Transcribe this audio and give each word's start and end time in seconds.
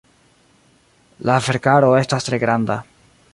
La 1.31 1.35
verkaro 1.49 1.93
estas 2.01 2.27
tre 2.31 2.41
granda. 2.45 2.79